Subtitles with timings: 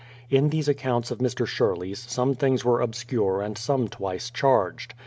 [0.31, 1.45] In these accounts of Mr.
[1.45, 4.95] Sherley's some things were obscure and some twice charged.